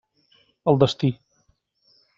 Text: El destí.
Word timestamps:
El 0.73 0.81
destí. 0.85 1.13